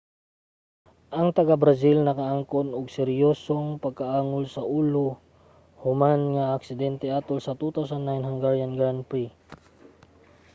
ang 1.19 1.27
taga-brazil 1.37 1.97
nakaangkon 2.03 2.67
og 2.77 2.85
seryosong 2.97 3.67
pagkaangol 3.83 4.45
sa 4.55 4.61
ulo 4.79 5.07
human 5.83 6.21
sa 6.35 6.43
aksidente 6.57 7.07
atol 7.19 7.39
sa 7.45 7.53
2009 7.61 8.29
hungarian 8.29 8.71
grand 8.79 8.99
prix 9.09 9.27